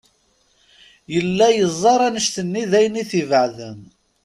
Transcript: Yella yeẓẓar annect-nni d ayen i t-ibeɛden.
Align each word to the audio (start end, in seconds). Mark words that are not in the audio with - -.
Yella 1.13 1.47
yeẓẓar 1.57 1.99
annect-nni 2.07 2.63
d 2.71 2.73
ayen 2.77 3.01
i 3.01 3.03
t-ibeɛden. 3.09 3.79